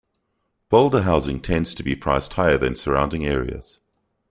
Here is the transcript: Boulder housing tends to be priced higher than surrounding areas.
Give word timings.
Boulder 0.69 1.03
housing 1.03 1.39
tends 1.39 1.75
to 1.75 1.83
be 1.83 1.95
priced 1.95 2.33
higher 2.33 2.57
than 2.57 2.73
surrounding 2.75 3.23
areas. 3.23 3.79